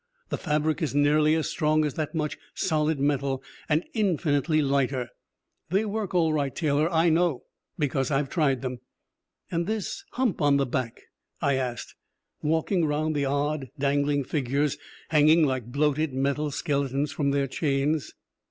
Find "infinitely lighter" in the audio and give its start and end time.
3.93-5.09